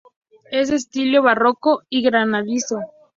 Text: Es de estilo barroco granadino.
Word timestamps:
Es 0.49 0.69
de 0.69 0.77
estilo 0.77 1.21
barroco 1.21 1.83
granadino. 1.91 2.79